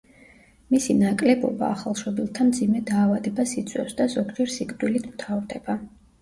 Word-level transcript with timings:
მისი 0.75 0.93
ნაკლებობა 1.01 1.67
ახალშობილთა 1.73 2.47
მძიმე 2.47 2.81
დაავადებას 2.93 3.53
იწვევს 3.63 3.95
და 4.01 4.09
ზოგჯერ 4.15 4.51
სიკვდილით 4.57 5.07
მთავრდება. 5.13 5.79